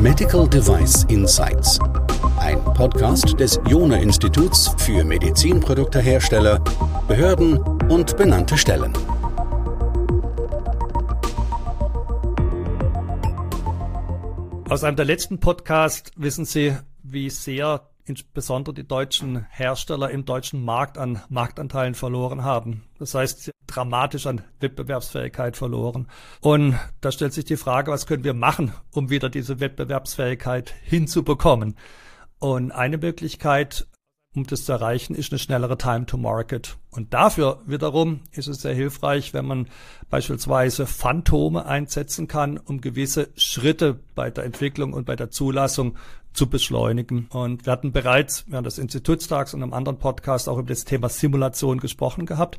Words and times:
Medical 0.00 0.48
Device 0.48 1.04
Insights. 1.08 1.78
Ein 2.38 2.62
Podcast 2.64 3.38
des 3.38 3.60
Jona 3.66 3.96
Instituts 3.96 4.74
für 4.78 5.04
Medizinproduktehersteller, 5.04 6.58
Behörden 7.06 7.58
und 7.90 8.16
benannte 8.16 8.56
Stellen. 8.56 8.92
Aus 14.68 14.84
einem 14.84 14.96
der 14.96 15.04
letzten 15.04 15.40
Podcasts 15.40 16.10
wissen 16.16 16.44
Sie, 16.44 16.76
wie 17.02 17.28
sehr 17.28 17.89
insbesondere 18.10 18.74
die 18.74 18.86
deutschen 18.86 19.46
Hersteller 19.50 20.10
im 20.10 20.24
deutschen 20.24 20.64
Markt 20.64 20.98
an 20.98 21.22
Marktanteilen 21.28 21.94
verloren 21.94 22.42
haben. 22.42 22.82
Das 22.98 23.14
heißt, 23.14 23.52
dramatisch 23.68 24.26
an 24.26 24.42
Wettbewerbsfähigkeit 24.58 25.56
verloren. 25.56 26.08
Und 26.40 26.76
da 27.00 27.12
stellt 27.12 27.32
sich 27.32 27.44
die 27.44 27.56
Frage, 27.56 27.92
was 27.92 28.06
können 28.06 28.24
wir 28.24 28.34
machen, 28.34 28.72
um 28.92 29.10
wieder 29.10 29.30
diese 29.30 29.60
Wettbewerbsfähigkeit 29.60 30.74
hinzubekommen? 30.82 31.76
Und 32.40 32.72
eine 32.72 32.98
Möglichkeit, 32.98 33.86
um 34.34 34.44
das 34.44 34.64
zu 34.64 34.72
erreichen, 34.72 35.14
ist 35.14 35.32
eine 35.32 35.38
schnellere 35.38 35.78
Time 35.78 36.06
to 36.06 36.16
Market. 36.16 36.76
Und 36.90 37.14
dafür 37.14 37.62
wiederum 37.66 38.20
ist 38.32 38.48
es 38.48 38.62
sehr 38.62 38.74
hilfreich, 38.74 39.34
wenn 39.34 39.44
man 39.44 39.68
beispielsweise 40.08 40.86
Phantome 40.86 41.66
einsetzen 41.66 42.28
kann, 42.28 42.58
um 42.58 42.80
gewisse 42.80 43.28
Schritte 43.36 44.00
bei 44.14 44.30
der 44.30 44.44
Entwicklung 44.44 44.92
und 44.92 45.04
bei 45.04 45.16
der 45.16 45.30
Zulassung 45.30 45.96
zu 46.32 46.48
beschleunigen. 46.48 47.26
Und 47.30 47.66
wir 47.66 47.72
hatten 47.72 47.92
bereits 47.92 48.44
während 48.48 48.66
des 48.66 48.78
Institutstags 48.78 49.54
und 49.54 49.62
einem 49.62 49.72
anderen 49.72 49.98
Podcast 49.98 50.48
auch 50.48 50.58
über 50.58 50.68
das 50.68 50.84
Thema 50.84 51.08
Simulation 51.08 51.78
gesprochen 51.78 52.26
gehabt. 52.26 52.58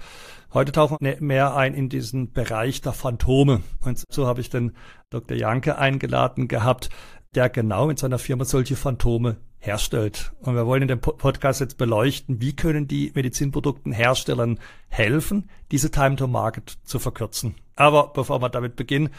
Heute 0.54 0.72
tauchen 0.72 0.98
wir 1.00 1.18
mehr 1.22 1.56
ein 1.56 1.74
in 1.74 1.90
diesen 1.90 2.32
Bereich 2.32 2.82
der 2.82 2.94
Phantome. 2.94 3.62
Und 3.86 4.04
so 4.10 4.28
habe 4.28 4.42
ich 4.42 4.50
den 4.50 4.74
Dr. 5.10 5.38
Janke 5.38 5.78
eingeladen 5.78 6.48
gehabt, 6.48 6.90
der 7.36 7.50
genau 7.50 7.90
in 7.90 7.98
seiner 7.98 8.20
Firma 8.20 8.46
solche 8.46 8.76
Phantome 8.76 9.38
herstellt. 9.62 10.34
Und 10.42 10.56
wir 10.56 10.66
wollen 10.66 10.82
in 10.82 10.88
dem 10.88 11.00
Podcast 11.00 11.62
jetzt 11.62 11.78
beleuchten, 11.78 12.42
wie 12.42 12.56
können 12.56 12.88
die 12.88 13.12
Medizinproduktenherstellern 13.14 14.60
helfen, 14.90 15.50
diese 15.72 15.92
Time 15.92 16.16
to 16.16 16.28
Market 16.28 16.78
zu 16.84 17.00
verkürzen. 17.00 17.56
Aber 17.76 18.12
bevor 18.14 18.42
wir 18.42 18.50
damit 18.50 18.76
beginnen, 18.76 19.10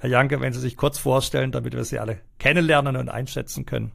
Herr 0.00 0.10
Janke, 0.10 0.40
wenn 0.40 0.52
Sie 0.52 0.60
sich 0.60 0.76
kurz 0.76 0.98
vorstellen, 0.98 1.50
damit 1.50 1.74
wir 1.74 1.84
Sie 1.84 1.98
alle 1.98 2.20
kennenlernen 2.38 2.96
und 2.96 3.08
einschätzen 3.08 3.66
können. 3.66 3.92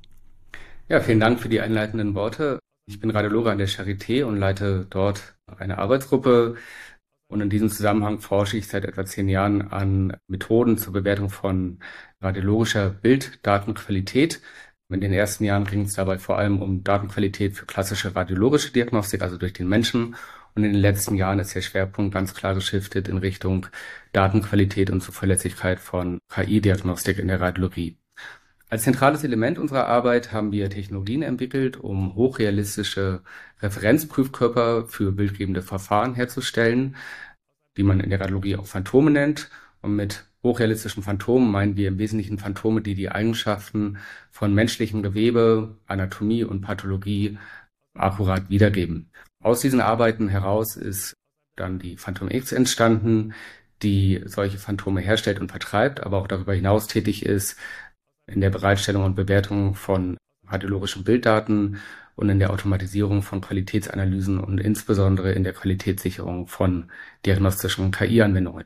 Ja, 0.90 1.00
vielen 1.00 1.22
Dank 1.22 1.40
für 1.40 1.48
die 1.48 1.62
einleitenden 1.62 2.14
Worte. 2.14 2.60
Ich 2.86 3.00
bin 3.00 3.10
Radiologe 3.10 3.50
an 3.50 3.58
der 3.58 3.70
Charité 3.70 4.26
und 4.26 4.38
leite 4.38 4.86
dort 4.90 5.36
eine 5.58 5.78
Arbeitsgruppe. 5.78 6.58
Und 7.30 7.40
in 7.40 7.50
diesem 7.50 7.70
Zusammenhang 7.70 8.20
forsche 8.20 8.58
ich 8.58 8.68
seit 8.68 8.84
etwa 8.84 9.06
zehn 9.06 9.30
Jahren 9.30 9.72
an 9.72 10.18
Methoden 10.28 10.78
zur 10.78 10.92
Bewertung 10.92 11.30
von 11.30 11.80
radiologischer 12.22 12.90
Bilddatenqualität. 12.90 14.42
In 14.90 15.00
den 15.00 15.14
ersten 15.14 15.46
Jahren 15.46 15.64
ging 15.64 15.84
es 15.84 15.94
dabei 15.94 16.20
vor 16.20 16.38
allem 16.38 16.62
um 16.62 16.84
Datenqualität 16.84 17.56
für 17.56 17.66
klassische 17.66 18.14
radiologische 18.14 18.74
Diagnostik, 18.74 19.22
also 19.22 19.38
durch 19.38 19.54
den 19.54 19.70
Menschen. 19.70 20.16
Und 20.56 20.64
in 20.64 20.74
den 20.74 20.82
letzten 20.82 21.16
Jahren 21.16 21.40
ist 21.40 21.56
der 21.56 21.62
Schwerpunkt 21.62 22.14
ganz 22.14 22.34
klar 22.34 22.54
geschiftet 22.54 23.08
in 23.08 23.18
Richtung 23.18 23.66
Datenqualität 24.12 24.92
und 24.92 25.02
Zuverlässigkeit 25.02 25.80
von 25.80 26.20
KI-Diagnostik 26.30 27.18
in 27.18 27.28
der 27.28 27.42
Radiologie. 27.42 27.98
Als 28.70 28.84
zentrales 28.84 29.24
Element 29.24 29.60
unserer 29.60 29.88
Arbeit 29.88 30.32
haben 30.32 30.52
wir 30.52 30.70
Technologien 30.70 31.22
entwickelt, 31.22 31.78
um 31.78 32.16
hochrealistische 32.16 33.22
Referenzprüfkörper 33.62 34.88
für 34.88 35.12
bildgebende 35.12 35.62
Verfahren 35.62 36.16
herzustellen, 36.16 36.96
die 37.78 37.84
man 37.84 38.00
in 38.00 38.10
der 38.10 38.20
Radiologie 38.20 38.56
auch 38.56 38.66
Phantome 38.66 39.12
nennt. 39.12 39.50
Und 39.82 39.96
mit 39.96 40.26
hochrealistischen 40.44 41.04
Phantomen 41.04 41.52
meinen 41.52 41.78
wir 41.78 41.88
im 41.88 42.00
Wesentlichen 42.00 42.38
Phantome, 42.38 42.82
die 42.82 42.96
die 42.96 43.10
Eigenschaften 43.10 43.98
von 44.32 44.54
menschlichem 44.54 45.04
Gewebe, 45.04 45.78
Anatomie 45.88 46.44
und 46.44 46.62
Pathologie 46.62 47.38
akkurat 47.94 48.50
wiedergeben. 48.50 49.12
Aus 49.44 49.60
diesen 49.60 49.82
Arbeiten 49.82 50.30
heraus 50.30 50.78
ist 50.78 51.14
dann 51.58 51.78
die 51.78 51.98
Phantom 51.98 52.30
X 52.30 52.54
entstanden, 52.54 53.34
die 53.82 54.22
solche 54.26 54.58
Phantome 54.58 55.02
herstellt 55.02 55.40
und 55.40 55.52
vertreibt, 55.52 56.02
aber 56.02 56.18
auch 56.18 56.28
darüber 56.28 56.54
hinaus 56.54 56.88
tätig 56.88 57.26
ist 57.26 57.58
in 58.26 58.40
der 58.40 58.50
Bereitstellung 58.50 59.04
und 59.04 59.16
Bewertung 59.16 59.76
von 59.76 60.18
radiologischen 60.48 61.04
Bilddaten 61.04 61.78
und 62.16 62.30
in 62.30 62.40
der 62.40 62.52
Automatisierung 62.52 63.22
von 63.22 63.42
Qualitätsanalysen 63.42 64.40
und 64.40 64.60
insbesondere 64.60 65.34
in 65.34 65.44
der 65.44 65.54
Qualitätssicherung 65.54 66.48
von 66.48 66.90
diagnostischen 67.26 67.92
KI-Anwendungen. 67.92 68.66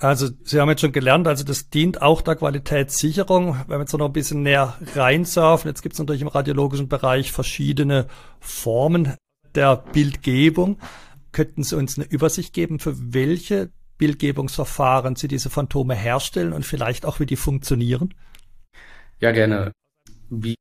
Also 0.00 0.28
Sie 0.44 0.60
haben 0.60 0.70
jetzt 0.70 0.80
schon 0.80 0.92
gelernt, 0.92 1.28
also 1.28 1.44
das 1.44 1.70
dient 1.70 2.02
auch 2.02 2.22
der 2.22 2.36
Qualitätssicherung. 2.36 3.56
Wenn 3.66 3.78
wir 3.78 3.80
jetzt 3.80 3.92
noch 3.92 4.06
ein 4.06 4.12
bisschen 4.12 4.42
näher 4.42 4.76
reinsurfen, 4.94 5.68
jetzt 5.68 5.82
gibt 5.82 5.92
es 5.94 5.98
natürlich 5.98 6.22
im 6.22 6.28
radiologischen 6.28 6.88
Bereich 6.88 7.30
verschiedene 7.32 8.06
Formen 8.40 9.16
der 9.54 9.76
Bildgebung. 9.76 10.78
Könnten 11.32 11.62
Sie 11.62 11.76
uns 11.76 11.98
eine 11.98 12.08
Übersicht 12.08 12.52
geben, 12.52 12.78
für 12.78 12.94
welche 13.14 13.70
Bildgebungsverfahren 13.98 15.16
Sie 15.16 15.28
diese 15.28 15.50
Phantome 15.50 15.94
herstellen 15.94 16.52
und 16.52 16.64
vielleicht 16.64 17.04
auch, 17.04 17.20
wie 17.20 17.26
die 17.26 17.36
funktionieren? 17.36 18.14
Ja, 19.20 19.32
gerne. 19.32 19.72
Wir 20.30 20.54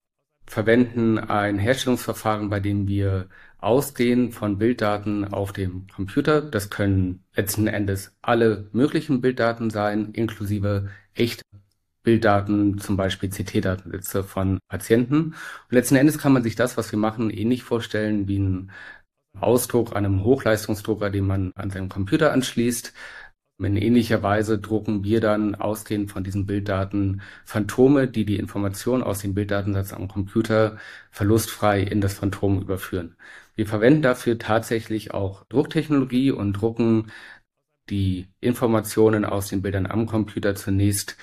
verwenden 0.46 1.20
ein 1.20 1.60
Herstellungsverfahren, 1.60 2.50
bei 2.50 2.60
dem 2.60 2.88
wir 2.88 3.28
ausgehen 3.60 4.32
von 4.32 4.58
Bilddaten 4.58 5.26
auf 5.26 5.52
dem 5.52 5.88
Computer. 5.88 6.42
Das 6.42 6.70
können 6.70 7.24
letzten 7.36 7.68
Endes 7.68 8.16
alle 8.22 8.70
möglichen 8.72 9.22
Bilddaten 9.22 9.70
sein, 9.70 10.12
inklusive 10.14 10.90
echte 11.14 11.44
Bilddaten, 12.08 12.78
zum 12.78 12.96
Beispiel 12.96 13.30
CT-Datensätze 13.30 14.24
von 14.24 14.60
Patienten. 14.70 15.18
Und 15.34 15.72
letzten 15.72 15.98
Endes 15.98 16.18
kann 16.18 16.32
man 16.32 16.42
sich 16.42 16.56
das, 16.56 16.78
was 16.78 16.90
wir 16.94 16.98
machen, 16.98 17.30
ähnlich 17.30 17.64
vorstellen 17.64 18.30
wie 18.30 18.40
ein 18.40 18.72
Ausdruck 19.38 19.92
an 19.94 20.06
einem 20.06 20.24
Hochleistungsdrucker, 20.24 21.10
den 21.10 21.28
man 21.28 21.52
an 21.56 21.70
seinem 21.70 21.90
Computer 21.90 22.32
anschließt. 22.32 22.94
In 23.62 23.76
ähnlicher 23.76 24.24
Weise 24.24 24.58
drucken 24.58 25.04
wir 25.04 25.20
dann 25.20 25.56
ausgehend 25.56 26.10
von 26.10 26.24
diesen 26.24 26.46
Bilddaten 26.46 27.22
Phantome, 27.44 28.08
die 28.08 28.24
die 28.24 28.38
Information 28.38 29.04
aus 29.04 29.20
dem 29.20 29.34
Bilddatensatz 29.34 29.92
am 29.92 30.08
Computer 30.08 30.78
verlustfrei 31.12 31.82
in 31.82 32.00
das 32.00 32.14
Phantom 32.14 32.62
überführen. 32.62 33.18
Wir 33.56 33.68
verwenden 33.68 34.02
dafür 34.02 34.38
tatsächlich 34.38 35.14
auch 35.14 35.44
Drucktechnologie 35.50 36.32
und 36.32 36.54
drucken 36.54 37.12
die 37.90 38.28
Informationen 38.40 39.26
aus 39.26 39.48
den 39.50 39.62
Bildern 39.62 39.88
am 39.88 40.06
Computer 40.06 40.56
zunächst 40.56 41.18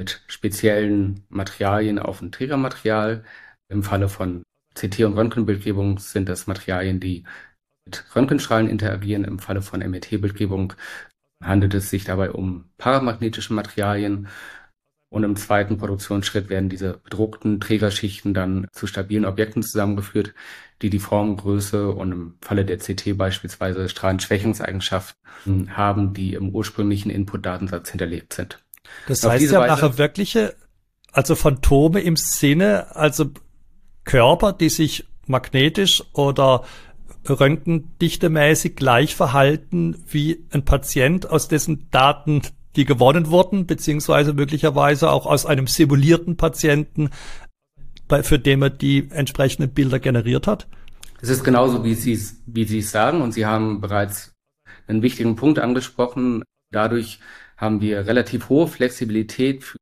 mit 0.00 0.22
speziellen 0.28 1.24
Materialien 1.28 1.98
auf 1.98 2.22
ein 2.22 2.32
Trägermaterial. 2.32 3.22
Im 3.68 3.82
Falle 3.82 4.08
von 4.08 4.42
CT- 4.74 5.04
und 5.04 5.12
Röntgenbildgebung 5.12 5.98
sind 5.98 6.30
das 6.30 6.46
Materialien, 6.46 7.00
die 7.00 7.24
mit 7.84 8.04
Röntgenstrahlen 8.16 8.70
interagieren. 8.70 9.24
Im 9.24 9.38
Falle 9.38 9.60
von 9.60 9.80
MET-Bildgebung 9.80 10.72
handelt 11.44 11.74
es 11.74 11.90
sich 11.90 12.04
dabei 12.04 12.30
um 12.30 12.70
paramagnetische 12.78 13.52
Materialien. 13.52 14.28
Und 15.12 15.24
im 15.24 15.36
zweiten 15.36 15.76
Produktionsschritt 15.76 16.48
werden 16.48 16.70
diese 16.70 16.94
bedruckten 17.04 17.60
Trägerschichten 17.60 18.32
dann 18.32 18.68
zu 18.72 18.86
stabilen 18.86 19.26
Objekten 19.26 19.62
zusammengeführt, 19.62 20.32
die 20.80 20.88
die 20.88 20.98
Formgröße 20.98 21.90
und 21.90 22.12
im 22.12 22.34
Falle 22.40 22.64
der 22.64 22.78
CT 22.78 23.18
beispielsweise 23.18 23.90
Strahlenschwächungseigenschaften 23.90 25.76
haben, 25.76 26.14
die 26.14 26.32
im 26.32 26.48
ursprünglichen 26.54 27.10
Input-Datensatz 27.10 27.90
hinterlegt 27.90 28.32
sind. 28.32 28.64
Das 29.06 29.24
heißt 29.24 29.50
ja 29.50 29.66
nachher 29.66 29.98
wirkliche, 29.98 30.54
also 31.12 31.34
Phantome 31.34 32.00
im 32.00 32.16
Sinne, 32.16 32.94
also 32.94 33.30
Körper, 34.04 34.52
die 34.52 34.68
sich 34.68 35.06
magnetisch 35.26 36.02
oder 36.12 36.64
röntgendichtemäßig 37.28 38.76
gleich 38.76 39.14
verhalten 39.14 40.02
wie 40.08 40.44
ein 40.50 40.64
Patient, 40.64 41.28
aus 41.28 41.48
dessen 41.48 41.88
Daten 41.90 42.42
die 42.76 42.84
gewonnen 42.84 43.30
wurden, 43.30 43.66
beziehungsweise 43.66 44.32
möglicherweise 44.32 45.10
auch 45.10 45.26
aus 45.26 45.44
einem 45.44 45.66
simulierten 45.66 46.36
Patienten, 46.36 47.10
bei, 48.08 48.22
für 48.22 48.38
den 48.38 48.60
man 48.60 48.78
die 48.78 49.08
entsprechenden 49.10 49.70
Bilder 49.70 49.98
generiert 49.98 50.46
hat? 50.46 50.66
Es 51.20 51.28
ist 51.28 51.44
genauso, 51.44 51.84
wie 51.84 51.94
Sie 51.94 52.12
es 52.12 52.42
wie 52.46 52.64
Sie 52.64 52.78
es 52.78 52.90
sagen, 52.90 53.22
und 53.22 53.32
Sie 53.32 53.46
haben 53.46 53.80
bereits 53.80 54.32
einen 54.86 55.02
wichtigen 55.02 55.36
Punkt 55.36 55.58
angesprochen. 55.58 56.42
Dadurch 56.72 57.20
haben 57.60 57.80
wir 57.80 58.06
relativ 58.06 58.48
hohe 58.48 58.66
Flexibilität, 58.66 59.64
für, 59.64 59.78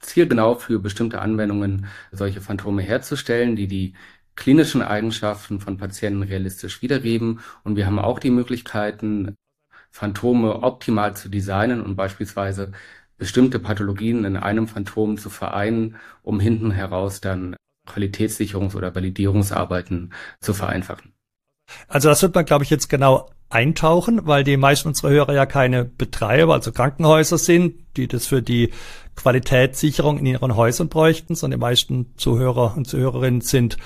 zielgenau 0.00 0.54
für 0.54 0.78
bestimmte 0.78 1.20
Anwendungen 1.20 1.86
solche 2.12 2.40
Phantome 2.40 2.82
herzustellen, 2.82 3.54
die 3.56 3.68
die 3.68 3.94
klinischen 4.34 4.82
Eigenschaften 4.82 5.60
von 5.60 5.76
Patienten 5.76 6.22
realistisch 6.22 6.80
wiedergeben. 6.82 7.40
Und 7.64 7.76
wir 7.76 7.86
haben 7.86 7.98
auch 7.98 8.18
die 8.18 8.30
Möglichkeiten, 8.30 9.36
Phantome 9.90 10.62
optimal 10.62 11.16
zu 11.16 11.28
designen 11.28 11.82
und 11.82 11.96
beispielsweise 11.96 12.72
bestimmte 13.16 13.58
Pathologien 13.58 14.24
in 14.24 14.36
einem 14.36 14.68
Phantom 14.68 15.18
zu 15.18 15.28
vereinen, 15.28 15.96
um 16.22 16.40
hinten 16.40 16.70
heraus 16.70 17.20
dann 17.20 17.56
Qualitätssicherungs- 17.86 18.76
oder 18.76 18.94
Validierungsarbeiten 18.94 20.12
zu 20.40 20.54
vereinfachen. 20.54 21.17
Also 21.86 22.08
das 22.08 22.22
wird 22.22 22.34
man, 22.34 22.44
glaube 22.44 22.64
ich, 22.64 22.70
jetzt 22.70 22.88
genau 22.88 23.28
eintauchen, 23.50 24.26
weil 24.26 24.44
die 24.44 24.56
meisten 24.56 24.88
unserer 24.88 25.10
Hörer 25.10 25.34
ja 25.34 25.46
keine 25.46 25.84
Betreiber, 25.84 26.54
also 26.54 26.72
Krankenhäuser 26.72 27.38
sind, 27.38 27.74
die 27.96 28.06
das 28.06 28.26
für 28.26 28.42
die 28.42 28.70
Qualitätssicherung 29.16 30.18
in 30.18 30.26
ihren 30.26 30.54
Häusern 30.54 30.88
bräuchten, 30.88 31.34
sondern 31.34 31.58
die 31.58 31.62
meisten 31.62 32.12
Zuhörer 32.16 32.76
und 32.76 32.86
Zuhörerinnen 32.86 33.40
sind 33.40 33.76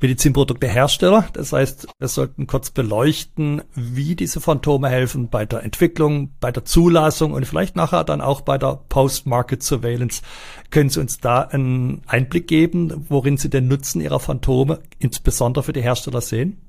Medizinproduktehersteller. 0.00 1.26
Das 1.32 1.52
heißt, 1.52 1.88
wir 1.98 2.08
sollten 2.08 2.46
kurz 2.46 2.70
beleuchten, 2.70 3.62
wie 3.74 4.14
diese 4.14 4.40
Phantome 4.40 4.88
helfen 4.88 5.28
bei 5.28 5.44
der 5.44 5.64
Entwicklung, 5.64 6.30
bei 6.40 6.52
der 6.52 6.64
Zulassung 6.64 7.32
und 7.32 7.44
vielleicht 7.46 7.76
nachher 7.76 8.04
dann 8.04 8.20
auch 8.20 8.40
bei 8.40 8.56
der 8.56 8.80
Post-Market 8.88 9.62
Surveillance. 9.62 10.22
Können 10.70 10.90
Sie 10.90 11.00
uns 11.00 11.18
da 11.18 11.42
einen 11.42 12.02
Einblick 12.06 12.46
geben, 12.46 13.06
worin 13.08 13.36
Sie 13.36 13.50
den 13.50 13.68
Nutzen 13.68 14.00
Ihrer 14.00 14.20
Phantome 14.20 14.78
insbesondere 15.00 15.64
für 15.64 15.72
die 15.72 15.82
Hersteller 15.82 16.20
sehen? 16.20 16.62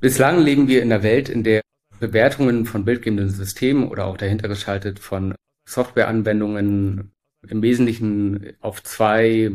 Bislang 0.00 0.42
leben 0.42 0.68
wir 0.68 0.82
in 0.82 0.92
einer 0.92 1.02
Welt, 1.02 1.28
in 1.30 1.42
der 1.42 1.62
Bewertungen 1.98 2.66
von 2.66 2.84
bildgebenden 2.84 3.30
Systemen 3.30 3.88
oder 3.88 4.04
auch 4.04 4.18
dahinter 4.18 4.46
geschaltet 4.46 4.98
von 4.98 5.34
Softwareanwendungen 5.66 7.12
im 7.48 7.62
Wesentlichen 7.62 8.52
auf 8.60 8.82
zwei 8.82 9.52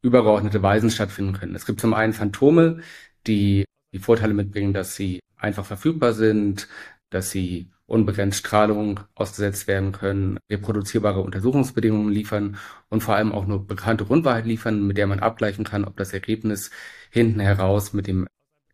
übergeordnete 0.00 0.62
Weisen 0.62 0.90
stattfinden 0.90 1.32
können. 1.32 1.56
Es 1.56 1.66
gibt 1.66 1.80
zum 1.80 1.92
einen 1.92 2.12
Phantome, 2.12 2.82
die 3.26 3.64
die 3.92 3.98
Vorteile 3.98 4.32
mitbringen, 4.32 4.72
dass 4.72 4.94
sie 4.94 5.18
einfach 5.36 5.64
verfügbar 5.64 6.12
sind, 6.12 6.68
dass 7.10 7.30
sie 7.30 7.70
unbegrenzt 7.86 8.38
Strahlung 8.38 9.00
ausgesetzt 9.16 9.66
werden 9.66 9.92
können, 9.92 10.38
reproduzierbare 10.50 11.20
Untersuchungsbedingungen 11.20 12.12
liefern 12.12 12.58
und 12.90 13.02
vor 13.02 13.16
allem 13.16 13.32
auch 13.32 13.46
nur 13.46 13.66
bekannte 13.66 14.04
Grundwahrheit 14.04 14.46
liefern, 14.46 14.86
mit 14.86 14.98
der 14.98 15.06
man 15.06 15.20
abgleichen 15.20 15.64
kann, 15.64 15.84
ob 15.84 15.96
das 15.96 16.12
Ergebnis 16.12 16.70
hinten 17.10 17.40
heraus 17.40 17.92
mit 17.92 18.06
dem 18.06 18.28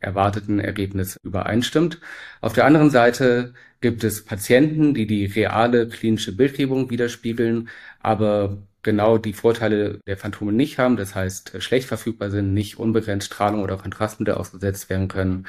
erwarteten 0.05 0.61
Ergebnis 0.61 1.19
übereinstimmt. 1.23 2.01
Auf 2.41 2.53
der 2.53 2.67
anderen 2.67 2.91
Seite 2.91 3.55
gibt 3.81 4.05
es 4.05 4.25
Patienten, 4.25 4.95
die 4.95 5.07
die 5.07 5.27
reale 5.27 5.89
klinische 5.89 6.37
Bildgebung 6.37 6.91
widerspiegeln, 6.91 7.69
aber 8.01 8.59
genau 8.83 9.19
die 9.19 9.33
Vorteile 9.33 9.99
der 10.07 10.17
Phantome 10.17 10.53
nicht 10.53 10.79
haben, 10.79 10.97
das 10.97 11.15
heißt 11.15 11.61
schlecht 11.63 11.89
verfügbar 11.89 12.31
sind, 12.31 12.55
nicht 12.55 12.79
unbegrenzt 12.79 13.27
Strahlung 13.27 13.63
oder 13.63 13.77
Kontrastmittel 13.77 14.35
ausgesetzt 14.35 14.89
werden 14.91 15.09
können, 15.09 15.47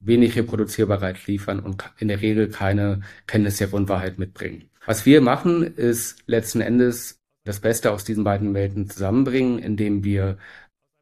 wenig 0.00 0.36
Reproduzierbarkeit 0.36 1.26
liefern 1.26 1.60
und 1.60 1.84
in 1.98 2.08
der 2.08 2.22
Regel 2.22 2.48
keine 2.48 3.02
Kenntnis 3.26 3.58
der 3.58 3.68
Grundwahrheit 3.68 4.18
mitbringen. 4.18 4.70
Was 4.86 5.04
wir 5.04 5.20
machen, 5.20 5.62
ist 5.62 6.22
letzten 6.26 6.60
Endes 6.60 7.18
das 7.44 7.60
Beste 7.60 7.92
aus 7.92 8.04
diesen 8.04 8.24
beiden 8.24 8.54
Welten 8.54 8.88
zusammenbringen, 8.88 9.58
indem 9.58 10.04
wir 10.04 10.38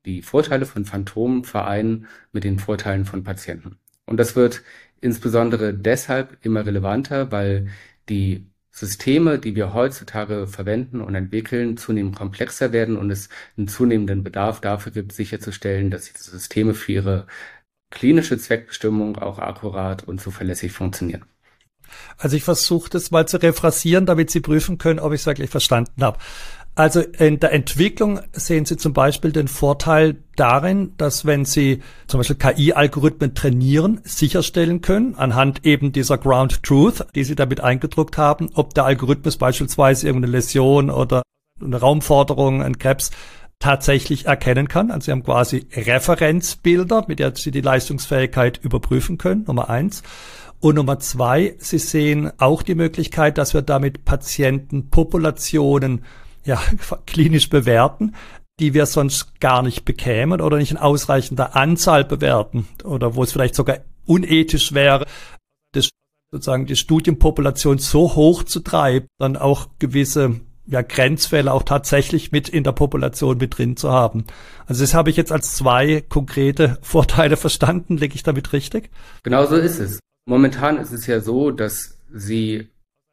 die 0.06 0.22
Vorteile 0.22 0.66
von 0.66 0.84
Phantomen 0.84 1.44
vereinen 1.44 2.06
mit 2.32 2.44
den 2.44 2.58
Vorteilen 2.58 3.04
von 3.04 3.24
Patienten. 3.24 3.76
Und 4.06 4.18
das 4.18 4.36
wird 4.36 4.62
insbesondere 5.00 5.74
deshalb 5.74 6.38
immer 6.42 6.64
relevanter, 6.64 7.32
weil 7.32 7.68
die 8.08 8.46
Systeme, 8.70 9.38
die 9.38 9.56
wir 9.56 9.72
heutzutage 9.72 10.46
verwenden 10.46 11.00
und 11.00 11.14
entwickeln, 11.14 11.76
zunehmend 11.76 12.14
komplexer 12.14 12.72
werden 12.72 12.96
und 12.96 13.10
es 13.10 13.30
einen 13.56 13.68
zunehmenden 13.68 14.22
Bedarf 14.22 14.60
dafür 14.60 14.92
gibt, 14.92 15.12
sicherzustellen, 15.12 15.90
dass 15.90 16.12
diese 16.12 16.30
Systeme 16.30 16.74
für 16.74 16.92
ihre 16.92 17.26
klinische 17.90 18.36
Zweckbestimmung 18.36 19.16
auch 19.16 19.38
akkurat 19.38 20.04
und 20.04 20.20
zuverlässig 20.20 20.72
funktionieren. 20.72 21.24
Also 22.18 22.36
ich 22.36 22.44
versuche 22.44 22.90
das 22.90 23.10
mal 23.10 23.26
zu 23.26 23.40
rephrasieren, 23.42 24.06
damit 24.06 24.30
Sie 24.30 24.40
prüfen 24.40 24.76
können, 24.76 24.98
ob 24.98 25.12
ich 25.12 25.20
es 25.20 25.26
wirklich 25.26 25.50
verstanden 25.50 26.02
habe. 26.02 26.18
Also 26.78 27.00
in 27.00 27.40
der 27.40 27.52
Entwicklung 27.54 28.20
sehen 28.32 28.66
Sie 28.66 28.76
zum 28.76 28.92
Beispiel 28.92 29.32
den 29.32 29.48
Vorteil 29.48 30.16
darin, 30.36 30.92
dass 30.98 31.24
wenn 31.24 31.46
Sie 31.46 31.80
zum 32.06 32.20
Beispiel 32.20 32.36
KI-Algorithmen 32.36 33.34
trainieren, 33.34 34.02
sicherstellen 34.04 34.82
können, 34.82 35.14
anhand 35.14 35.64
eben 35.64 35.92
dieser 35.92 36.18
Ground 36.18 36.62
Truth, 36.62 37.06
die 37.14 37.24
Sie 37.24 37.34
damit 37.34 37.62
eingedruckt 37.62 38.18
haben, 38.18 38.50
ob 38.52 38.74
der 38.74 38.84
Algorithmus 38.84 39.38
beispielsweise 39.38 40.06
irgendeine 40.06 40.32
Läsion 40.32 40.90
oder 40.90 41.22
eine 41.58 41.80
Raumforderung, 41.80 42.62
ein 42.62 42.76
Krebs 42.76 43.10
tatsächlich 43.58 44.26
erkennen 44.26 44.68
kann. 44.68 44.90
Also 44.90 45.06
Sie 45.06 45.12
haben 45.12 45.24
quasi 45.24 45.66
Referenzbilder, 45.74 47.06
mit 47.08 47.20
der 47.20 47.34
Sie 47.36 47.52
die 47.52 47.62
Leistungsfähigkeit 47.62 48.60
überprüfen 48.62 49.16
können, 49.16 49.44
Nummer 49.46 49.70
eins. 49.70 50.02
Und 50.60 50.74
Nummer 50.74 50.98
zwei, 50.98 51.54
Sie 51.56 51.78
sehen 51.78 52.32
auch 52.36 52.62
die 52.62 52.74
Möglichkeit, 52.74 53.38
dass 53.38 53.54
wir 53.54 53.62
damit 53.62 54.04
Patientenpopulationen 54.04 56.02
ja, 56.46 56.60
klinisch 57.06 57.50
bewerten, 57.50 58.14
die 58.58 58.72
wir 58.72 58.86
sonst 58.86 59.40
gar 59.40 59.62
nicht 59.62 59.84
bekämen 59.84 60.40
oder 60.40 60.56
nicht 60.56 60.70
in 60.70 60.78
ausreichender 60.78 61.56
Anzahl 61.56 62.04
bewerten 62.04 62.66
oder 62.84 63.14
wo 63.14 63.22
es 63.22 63.32
vielleicht 63.32 63.54
sogar 63.54 63.78
unethisch 64.06 64.72
wäre, 64.72 65.06
das, 65.72 65.90
sozusagen 66.30 66.66
die 66.66 66.76
Studienpopulation 66.76 67.78
so 67.78 68.14
hoch 68.14 68.44
zu 68.44 68.60
treiben, 68.60 69.08
dann 69.18 69.36
auch 69.36 69.68
gewisse 69.78 70.40
ja, 70.66 70.82
Grenzfälle 70.82 71.52
auch 71.52 71.62
tatsächlich 71.62 72.32
mit 72.32 72.48
in 72.48 72.64
der 72.64 72.72
Population 72.72 73.38
mit 73.38 73.56
drin 73.58 73.76
zu 73.76 73.90
haben. 73.90 74.24
Also 74.66 74.82
das 74.82 74.94
habe 74.94 75.10
ich 75.10 75.16
jetzt 75.16 75.32
als 75.32 75.54
zwei 75.54 76.00
konkrete 76.00 76.78
Vorteile 76.82 77.36
verstanden. 77.36 77.98
Lege 77.98 78.14
ich 78.14 78.22
damit 78.22 78.52
richtig? 78.52 78.90
Genau 79.22 79.46
so 79.46 79.56
ist 79.56 79.78
es. 79.78 80.00
Momentan 80.28 80.78
ist 80.78 80.92
es 80.92 81.06
ja 81.06 81.20
so, 81.20 81.52
dass 81.52 81.98
Sie, 82.12 82.68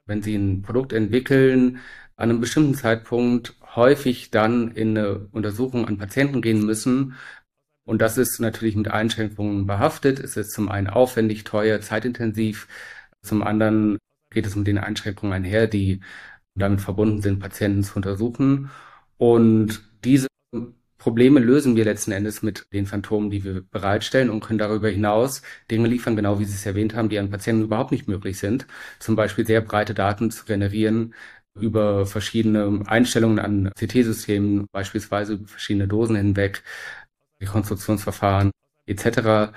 wenn 0.08 0.24
Sie 0.24 0.36
ein 0.36 0.64
Produkt 0.64 0.94
entwickeln, 0.94 1.80
an 2.24 2.30
einem 2.30 2.42
bestimmten 2.42 2.76
Zeitpunkt 2.76 3.56
häufig 3.76 4.32
dann 4.32 4.72
in 4.72 4.98
eine 4.98 5.28
Untersuchung 5.32 5.88
an 5.88 5.98
Patienten 5.98 6.42
gehen 6.42 6.66
müssen. 6.66 7.16
Und 7.86 8.02
das 8.02 8.18
ist 8.18 8.40
natürlich 8.40 8.76
mit 8.76 8.90
Einschränkungen 8.90 9.68
behaftet. 9.68 10.20
Es 10.20 10.38
ist 10.38 10.52
zum 10.52 10.70
einen 10.70 10.88
aufwendig, 10.88 11.44
teuer, 11.44 11.82
zeitintensiv. 11.82 12.68
Zum 13.22 13.44
anderen 13.44 13.98
geht 14.32 14.46
es 14.46 14.56
mit 14.56 14.68
den 14.68 14.78
Einschränkungen 14.78 15.34
einher, 15.34 15.68
die 15.68 16.02
damit 16.56 16.82
verbunden 16.82 17.22
sind, 17.22 17.40
Patienten 17.40 17.84
zu 17.84 17.98
untersuchen. 17.98 18.70
Und 19.18 19.84
diese 20.04 20.28
Probleme 20.98 21.42
lösen 21.42 21.76
wir 21.76 21.84
letzten 21.84 22.14
Endes 22.14 22.42
mit 22.44 22.68
den 22.72 22.86
Phantomen, 22.86 23.30
die 23.30 23.44
wir 23.44 23.62
bereitstellen 23.62 24.30
und 24.30 24.42
können 24.42 24.60
darüber 24.60 24.88
hinaus 24.90 25.42
Dinge 25.70 25.90
liefern, 25.90 26.16
genau 26.16 26.40
wie 26.40 26.46
Sie 26.46 26.56
es 26.56 26.66
erwähnt 26.66 26.96
haben, 26.96 27.10
die 27.10 27.20
an 27.20 27.30
Patienten 27.30 27.64
überhaupt 27.64 27.92
nicht 27.92 28.08
möglich 28.08 28.40
sind. 28.40 28.66
Zum 29.00 29.18
Beispiel 29.18 29.46
sehr 29.46 29.60
breite 29.60 29.94
Daten 29.94 30.32
zu 30.32 30.46
generieren, 30.46 31.14
über 31.60 32.06
verschiedene 32.06 32.82
Einstellungen 32.86 33.40
an 33.40 33.72
CT-Systemen, 33.78 34.68
beispielsweise 34.72 35.34
über 35.34 35.48
verschiedene 35.48 35.88
Dosen 35.88 36.16
hinweg, 36.16 36.64
Rekonstruktionsverfahren 37.42 38.52
etc., 38.86 39.52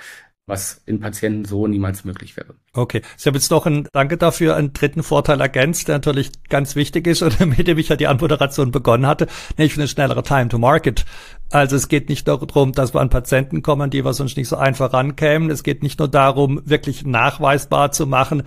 was 0.48 0.80
in 0.86 1.00
Patienten 1.00 1.44
so 1.44 1.66
niemals 1.66 2.04
möglich 2.04 2.36
wäre. 2.36 2.54
Okay, 2.72 3.02
Sie 3.16 3.28
haben 3.28 3.34
jetzt 3.34 3.50
noch 3.50 3.66
ein 3.66 3.88
Danke 3.92 4.16
dafür, 4.16 4.54
einen 4.54 4.72
dritten 4.72 5.02
Vorteil 5.02 5.40
ergänzt, 5.40 5.88
der 5.88 5.96
natürlich 5.96 6.30
ganz 6.48 6.76
wichtig 6.76 7.08
ist 7.08 7.22
und 7.22 7.40
mit 7.58 7.66
dem 7.66 7.78
ich 7.78 7.88
ja 7.88 7.96
die 7.96 8.06
Anmoderation 8.06 8.70
begonnen 8.70 9.06
hatte, 9.06 9.26
nämlich 9.58 9.76
eine 9.76 9.88
schnellere 9.88 10.22
Time 10.22 10.48
to 10.48 10.58
Market. 10.58 11.04
Also 11.50 11.74
es 11.74 11.88
geht 11.88 12.08
nicht 12.08 12.28
darum, 12.28 12.72
dass 12.72 12.94
wir 12.94 13.00
an 13.00 13.10
Patienten 13.10 13.62
kommen, 13.62 13.90
die 13.90 14.04
wir 14.04 14.12
sonst 14.12 14.36
nicht 14.36 14.48
so 14.48 14.56
einfach 14.56 14.92
rankämen. 14.92 15.50
Es 15.50 15.64
geht 15.64 15.82
nicht 15.82 15.98
nur 15.98 16.08
darum, 16.08 16.62
wirklich 16.64 17.04
nachweisbar 17.04 17.90
zu 17.90 18.06
machen, 18.06 18.44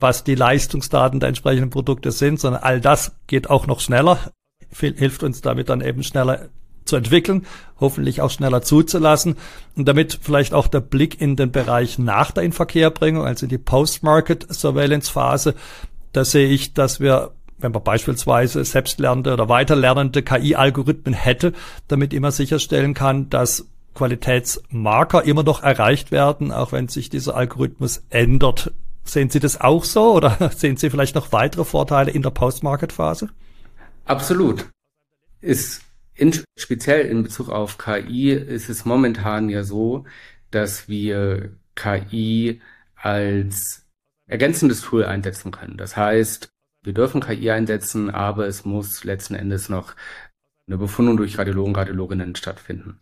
was 0.00 0.24
die 0.24 0.34
Leistungsdaten 0.34 1.20
der 1.20 1.28
entsprechenden 1.28 1.70
Produkte 1.70 2.10
sind, 2.10 2.40
sondern 2.40 2.62
all 2.62 2.80
das 2.80 3.12
geht 3.26 3.50
auch 3.50 3.66
noch 3.66 3.80
schneller, 3.80 4.18
hilft 4.72 5.22
uns 5.22 5.42
damit 5.42 5.68
dann 5.68 5.82
eben 5.82 6.02
schneller 6.02 6.48
zu 6.86 6.96
entwickeln, 6.96 7.46
hoffentlich 7.78 8.20
auch 8.20 8.30
schneller 8.30 8.62
zuzulassen. 8.62 9.36
Und 9.76 9.86
damit 9.86 10.18
vielleicht 10.20 10.54
auch 10.54 10.66
der 10.66 10.80
Blick 10.80 11.20
in 11.20 11.36
den 11.36 11.52
Bereich 11.52 11.98
nach 11.98 12.30
der 12.30 12.42
Inverkehrbringung, 12.42 13.24
also 13.24 13.46
die 13.46 13.58
Post-Market 13.58 14.52
Surveillance 14.52 15.12
Phase. 15.12 15.54
Da 16.12 16.24
sehe 16.24 16.48
ich, 16.48 16.74
dass 16.74 16.98
wir 16.98 17.32
wenn 17.62 17.72
man 17.72 17.84
beispielsweise 17.84 18.64
selbstlernende 18.64 19.34
oder 19.34 19.50
weiterlernende 19.50 20.22
KI-Algorithmen 20.22 21.12
hätte, 21.12 21.52
damit 21.88 22.14
immer 22.14 22.32
sicherstellen 22.32 22.94
kann, 22.94 23.28
dass 23.28 23.66
Qualitätsmarker 23.94 25.24
immer 25.24 25.42
noch 25.42 25.62
erreicht 25.62 26.10
werden, 26.10 26.52
auch 26.52 26.72
wenn 26.72 26.88
sich 26.88 27.10
dieser 27.10 27.36
Algorithmus 27.36 28.02
ändert 28.08 28.72
Sehen 29.10 29.28
Sie 29.28 29.40
das 29.40 29.60
auch 29.60 29.82
so 29.82 30.12
oder 30.12 30.50
sehen 30.56 30.76
Sie 30.76 30.88
vielleicht 30.88 31.16
noch 31.16 31.32
weitere 31.32 31.64
Vorteile 31.64 32.12
in 32.12 32.22
der 32.22 32.30
Post-Market-Phase? 32.30 33.30
Absolut. 34.04 34.70
Ist 35.40 35.82
in, 36.14 36.32
speziell 36.56 37.06
in 37.06 37.24
Bezug 37.24 37.48
auf 37.48 37.76
KI 37.76 38.30
ist 38.30 38.68
es 38.68 38.84
momentan 38.84 39.48
ja 39.48 39.64
so, 39.64 40.04
dass 40.52 40.88
wir 40.88 41.50
KI 41.74 42.60
als 42.94 43.84
ergänzendes 44.26 44.82
Tool 44.82 45.04
einsetzen 45.04 45.50
können. 45.50 45.76
Das 45.76 45.96
heißt, 45.96 46.52
wir 46.84 46.92
dürfen 46.92 47.20
KI 47.20 47.50
einsetzen, 47.50 48.10
aber 48.10 48.46
es 48.46 48.64
muss 48.64 49.02
letzten 49.02 49.34
Endes 49.34 49.68
noch 49.68 49.96
eine 50.68 50.78
Befundung 50.78 51.16
durch 51.16 51.36
Radiologen, 51.36 51.74
Radiologinnen 51.74 52.36
stattfinden. 52.36 53.00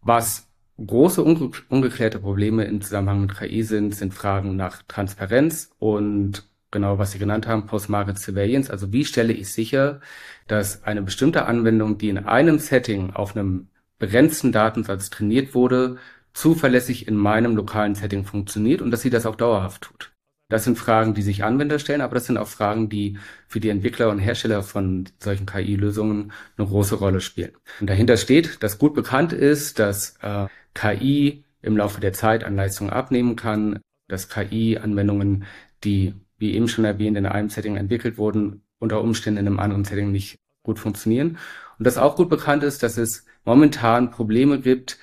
Was 0.00 0.45
große 0.84 1.22
unge 1.22 1.50
ungeklärte 1.68 2.18
Probleme 2.18 2.64
im 2.64 2.80
Zusammenhang 2.80 3.22
mit 3.22 3.36
KI 3.36 3.62
sind, 3.62 3.94
sind 3.94 4.14
Fragen 4.14 4.56
nach 4.56 4.82
Transparenz 4.82 5.70
und 5.78 6.48
genau, 6.70 6.98
was 6.98 7.12
Sie 7.12 7.18
genannt 7.18 7.46
haben, 7.46 7.66
Post-Market 7.66 8.18
Surveillance. 8.18 8.70
Also 8.70 8.92
wie 8.92 9.04
stelle 9.04 9.32
ich 9.32 9.52
sicher, 9.52 10.00
dass 10.48 10.82
eine 10.84 11.02
bestimmte 11.02 11.46
Anwendung, 11.46 11.98
die 11.98 12.08
in 12.08 12.18
einem 12.18 12.58
Setting 12.58 13.12
auf 13.14 13.36
einem 13.36 13.68
begrenzten 13.98 14.52
Datensatz 14.52 15.10
trainiert 15.10 15.54
wurde, 15.54 15.96
zuverlässig 16.34 17.08
in 17.08 17.16
meinem 17.16 17.56
lokalen 17.56 17.94
Setting 17.94 18.24
funktioniert 18.24 18.82
und 18.82 18.90
dass 18.90 19.00
sie 19.02 19.10
das 19.10 19.24
auch 19.26 19.36
dauerhaft 19.36 19.82
tut. 19.82 20.12
Das 20.48 20.62
sind 20.62 20.78
Fragen, 20.78 21.14
die 21.14 21.22
sich 21.22 21.42
Anwender 21.42 21.80
stellen, 21.80 22.00
aber 22.00 22.14
das 22.14 22.26
sind 22.26 22.36
auch 22.36 22.46
Fragen, 22.46 22.88
die 22.88 23.18
für 23.48 23.58
die 23.58 23.68
Entwickler 23.68 24.10
und 24.10 24.20
Hersteller 24.20 24.62
von 24.62 25.08
solchen 25.18 25.44
KI-Lösungen 25.44 26.32
eine 26.56 26.68
große 26.68 26.94
Rolle 26.94 27.20
spielen. 27.20 27.50
Und 27.80 27.90
dahinter 27.90 28.16
steht, 28.16 28.62
dass 28.62 28.78
gut 28.78 28.94
bekannt 28.94 29.32
ist, 29.32 29.80
dass 29.80 30.16
äh, 30.22 30.46
KI 30.74 31.44
im 31.62 31.76
Laufe 31.76 32.00
der 32.00 32.12
Zeit 32.12 32.44
an 32.44 32.54
Leistung 32.54 32.90
abnehmen 32.90 33.34
kann, 33.34 33.80
dass 34.06 34.28
KI-Anwendungen, 34.28 35.44
die, 35.82 36.14
wie 36.38 36.54
eben 36.54 36.68
schon 36.68 36.84
erwähnt, 36.84 37.16
in 37.16 37.26
einem 37.26 37.48
Setting 37.50 37.76
entwickelt 37.76 38.16
wurden, 38.16 38.62
unter 38.78 39.00
Umständen 39.00 39.40
in 39.40 39.46
einem 39.48 39.58
anderen 39.58 39.84
Setting 39.84 40.12
nicht 40.12 40.38
gut 40.62 40.78
funktionieren. 40.78 41.38
Und 41.78 41.86
dass 41.86 41.98
auch 41.98 42.14
gut 42.14 42.28
bekannt 42.28 42.62
ist, 42.62 42.84
dass 42.84 42.98
es 42.98 43.24
momentan 43.44 44.12
Probleme 44.12 44.60
gibt, 44.60 44.98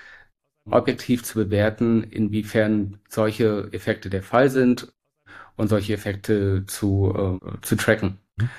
objektiv 0.69 1.23
zu 1.23 1.35
bewerten, 1.35 2.03
inwiefern 2.03 2.99
solche 3.09 3.67
Effekte 3.73 4.09
der 4.09 4.23
Fall 4.23 4.49
sind 4.49 4.93
und 5.55 5.67
solche 5.67 5.93
Effekte 5.93 6.65
zu, 6.67 7.39
äh, 7.41 7.61
zu 7.61 7.75
tracken. 7.75 8.17
Mhm. 8.37 8.49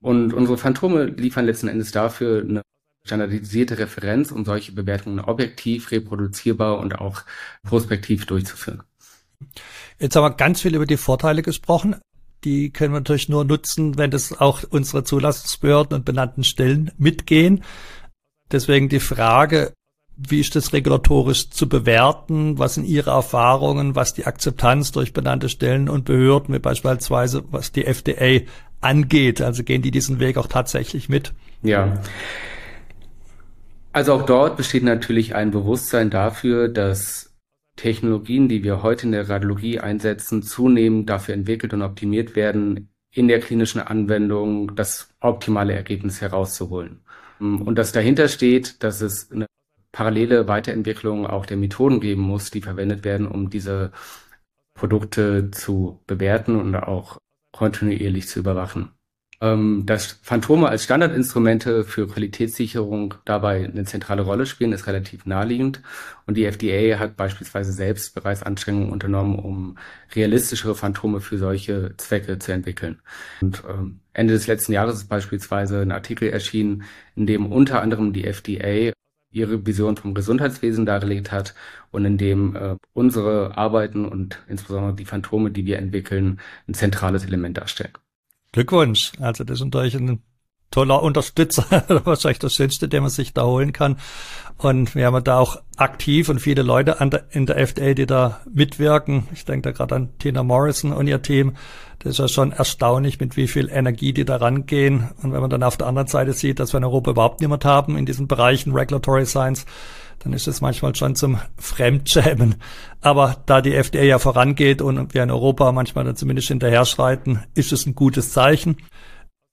Und 0.00 0.32
unsere 0.32 0.58
Phantome 0.58 1.06
liefern 1.06 1.46
letzten 1.46 1.68
Endes 1.68 1.90
dafür 1.90 2.42
eine 2.42 2.62
standardisierte 3.04 3.78
Referenz, 3.78 4.30
um 4.30 4.44
solche 4.44 4.72
Bewertungen 4.72 5.20
objektiv, 5.20 5.90
reproduzierbar 5.90 6.78
und 6.78 7.00
auch 7.00 7.22
prospektiv 7.64 8.26
durchzuführen. 8.26 8.82
Jetzt 9.98 10.14
haben 10.14 10.24
wir 10.24 10.36
ganz 10.36 10.62
viel 10.62 10.74
über 10.74 10.86
die 10.86 10.96
Vorteile 10.96 11.42
gesprochen. 11.42 11.96
Die 12.44 12.70
können 12.70 12.92
wir 12.92 13.00
natürlich 13.00 13.28
nur 13.28 13.44
nutzen, 13.44 13.98
wenn 13.98 14.10
das 14.10 14.38
auch 14.38 14.62
unsere 14.68 15.02
Zulassungsbehörden 15.02 15.96
und 15.96 16.04
benannten 16.04 16.44
Stellen 16.44 16.92
mitgehen. 16.96 17.64
Deswegen 18.52 18.88
die 18.88 19.00
Frage, 19.00 19.72
wie 20.18 20.40
ist 20.40 20.56
das 20.56 20.72
regulatorisch 20.72 21.50
zu 21.50 21.68
bewerten? 21.68 22.58
Was 22.58 22.74
sind 22.74 22.84
Ihre 22.84 23.10
Erfahrungen, 23.10 23.94
was 23.94 24.14
die 24.14 24.26
Akzeptanz 24.26 24.90
durch 24.90 25.12
benannte 25.12 25.48
Stellen 25.48 25.88
und 25.88 26.04
Behörden, 26.04 26.54
wie 26.54 26.58
beispielsweise 26.58 27.44
was 27.50 27.70
die 27.70 27.84
FDA 27.84 28.44
angeht? 28.80 29.40
Also 29.40 29.62
gehen 29.62 29.82
die 29.82 29.92
diesen 29.92 30.18
Weg 30.18 30.36
auch 30.36 30.48
tatsächlich 30.48 31.08
mit? 31.08 31.32
Ja. 31.62 32.00
Also 33.92 34.12
auch 34.12 34.26
dort 34.26 34.56
besteht 34.56 34.82
natürlich 34.82 35.36
ein 35.36 35.52
Bewusstsein 35.52 36.10
dafür, 36.10 36.68
dass 36.68 37.36
Technologien, 37.76 38.48
die 38.48 38.64
wir 38.64 38.82
heute 38.82 39.06
in 39.06 39.12
der 39.12 39.28
Radiologie 39.28 39.78
einsetzen, 39.78 40.42
zunehmend 40.42 41.08
dafür 41.08 41.34
entwickelt 41.34 41.72
und 41.74 41.82
optimiert 41.82 42.34
werden, 42.34 42.90
in 43.14 43.28
der 43.28 43.38
klinischen 43.38 43.80
Anwendung 43.80 44.74
das 44.74 45.10
optimale 45.20 45.74
Ergebnis 45.74 46.20
herauszuholen. 46.20 47.00
Und 47.38 47.76
dass 47.76 47.92
dahinter 47.92 48.26
steht, 48.26 48.82
dass 48.82 49.00
es 49.00 49.30
eine 49.30 49.46
parallele 49.98 50.46
Weiterentwicklung 50.46 51.26
auch 51.26 51.44
der 51.44 51.56
Methoden 51.56 51.98
geben 51.98 52.22
muss, 52.22 52.52
die 52.52 52.60
verwendet 52.62 53.02
werden, 53.02 53.26
um 53.26 53.50
diese 53.50 53.90
Produkte 54.72 55.50
zu 55.50 56.00
bewerten 56.06 56.54
und 56.54 56.76
auch 56.76 57.18
kontinuierlich 57.50 58.28
zu 58.28 58.38
überwachen. 58.38 58.92
Ähm, 59.40 59.86
dass 59.86 60.20
Phantome 60.22 60.68
als 60.68 60.84
Standardinstrumente 60.84 61.82
für 61.82 62.06
Qualitätssicherung 62.06 63.14
dabei 63.24 63.64
eine 63.64 63.86
zentrale 63.86 64.22
Rolle 64.22 64.46
spielen, 64.46 64.72
ist 64.72 64.86
relativ 64.86 65.26
naheliegend. 65.26 65.82
Und 66.26 66.36
die 66.36 66.44
FDA 66.44 67.00
hat 67.00 67.16
beispielsweise 67.16 67.72
selbst 67.72 68.14
bereits 68.14 68.44
Anstrengungen 68.44 68.92
unternommen, 68.92 69.36
um 69.36 69.78
realistischere 70.14 70.76
Phantome 70.76 71.20
für 71.20 71.38
solche 71.38 71.94
Zwecke 71.96 72.38
zu 72.38 72.52
entwickeln. 72.52 73.00
Und 73.40 73.64
ähm, 73.68 73.98
Ende 74.12 74.34
des 74.34 74.46
letzten 74.46 74.72
Jahres 74.74 74.98
ist 74.98 75.08
beispielsweise 75.08 75.80
ein 75.80 75.90
Artikel 75.90 76.28
erschienen, 76.28 76.84
in 77.16 77.26
dem 77.26 77.50
unter 77.50 77.82
anderem 77.82 78.12
die 78.12 78.24
FDA 78.24 78.92
ihre 79.30 79.66
Vision 79.66 79.96
vom 79.96 80.14
Gesundheitswesen 80.14 80.86
dargelegt 80.86 81.32
hat 81.32 81.54
und 81.90 82.04
in 82.04 82.18
dem 82.18 82.56
äh, 82.56 82.76
unsere 82.92 83.56
Arbeiten 83.56 84.04
und 84.04 84.38
insbesondere 84.48 84.94
die 84.94 85.04
Phantome, 85.04 85.50
die 85.50 85.66
wir 85.66 85.78
entwickeln, 85.78 86.40
ein 86.66 86.74
zentrales 86.74 87.24
Element 87.24 87.58
darstellen. 87.58 87.92
Glückwunsch. 88.52 89.12
Also 89.20 89.44
das 89.44 89.58
ist 89.58 89.64
natürlich 89.64 89.96
ein 89.96 90.22
toller 90.70 91.02
Unterstützer, 91.02 91.64
wahrscheinlich 92.04 92.38
das 92.38 92.54
Schönste, 92.54 92.88
den 92.88 93.02
man 93.02 93.10
sich 93.10 93.32
da 93.32 93.44
holen 93.44 93.72
kann. 93.72 93.96
Und 94.58 94.96
wir 94.96 95.06
haben 95.06 95.22
da 95.22 95.38
auch 95.38 95.62
aktiv 95.76 96.28
und 96.28 96.40
viele 96.40 96.62
Leute 96.62 96.96
der, 97.00 97.24
in 97.30 97.46
der 97.46 97.58
FDA, 97.58 97.94
die 97.94 98.06
da 98.06 98.40
mitwirken. 98.52 99.28
Ich 99.32 99.44
denke 99.44 99.62
da 99.62 99.70
gerade 99.70 99.94
an 99.94 100.08
Tina 100.18 100.42
Morrison 100.42 100.92
und 100.92 101.06
ihr 101.06 101.22
Team. 101.22 101.56
Das 102.00 102.12
ist 102.12 102.18
ja 102.18 102.28
schon 102.28 102.52
erstaunlich, 102.52 103.20
mit 103.20 103.36
wie 103.36 103.46
viel 103.46 103.68
Energie 103.70 104.12
die 104.12 104.24
da 104.24 104.36
rangehen. 104.36 105.10
Und 105.22 105.32
wenn 105.32 105.40
man 105.40 105.50
dann 105.50 105.62
auf 105.62 105.76
der 105.76 105.86
anderen 105.86 106.08
Seite 106.08 106.32
sieht, 106.32 106.58
dass 106.58 106.72
wir 106.72 106.78
in 106.78 106.84
Europa 106.84 107.12
überhaupt 107.12 107.40
niemand 107.40 107.64
haben 107.64 107.96
in 107.96 108.04
diesen 108.04 108.26
Bereichen 108.26 108.72
Regulatory 108.72 109.26
Science, 109.26 109.64
dann 110.20 110.32
ist 110.32 110.48
es 110.48 110.60
manchmal 110.60 110.94
schon 110.96 111.14
zum 111.14 111.38
Fremdschämen. 111.56 112.56
Aber 113.00 113.36
da 113.46 113.60
die 113.60 113.74
FDA 113.74 114.02
ja 114.02 114.18
vorangeht 114.18 114.82
und 114.82 115.14
wir 115.14 115.22
in 115.22 115.30
Europa 115.30 115.70
manchmal 115.70 116.04
dann 116.04 116.16
zumindest 116.16 116.48
hinterher 116.48 116.84
schreiten, 116.84 117.44
ist 117.54 117.72
es 117.72 117.86
ein 117.86 117.94
gutes 117.94 118.32
Zeichen. 118.32 118.76